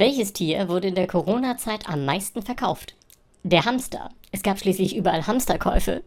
Welches 0.00 0.32
Tier 0.32 0.70
wurde 0.70 0.88
in 0.88 0.94
der 0.94 1.06
Corona-Zeit 1.06 1.86
am 1.86 2.06
meisten 2.06 2.40
verkauft? 2.40 2.94
Der 3.42 3.66
Hamster. 3.66 4.08
Es 4.32 4.42
gab 4.42 4.58
schließlich 4.58 4.96
überall 4.96 5.26
Hamsterkäufe. 5.26 6.02